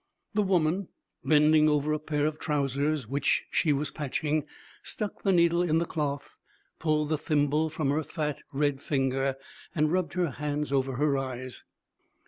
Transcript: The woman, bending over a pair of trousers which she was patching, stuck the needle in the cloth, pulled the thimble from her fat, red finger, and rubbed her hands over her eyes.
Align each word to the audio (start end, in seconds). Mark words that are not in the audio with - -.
The 0.33 0.41
woman, 0.41 0.87
bending 1.23 1.69
over 1.69 1.93
a 1.93 1.99
pair 1.99 2.25
of 2.25 2.39
trousers 2.39 3.05
which 3.05 3.45
she 3.51 3.71
was 3.71 3.91
patching, 3.91 4.45
stuck 4.81 5.21
the 5.21 5.31
needle 5.31 5.61
in 5.61 5.77
the 5.77 5.85
cloth, 5.85 6.37
pulled 6.79 7.09
the 7.09 7.19
thimble 7.19 7.69
from 7.69 7.91
her 7.91 8.01
fat, 8.01 8.41
red 8.51 8.81
finger, 8.81 9.35
and 9.75 9.91
rubbed 9.91 10.13
her 10.13 10.31
hands 10.31 10.71
over 10.71 10.95
her 10.95 11.19
eyes. 11.19 11.63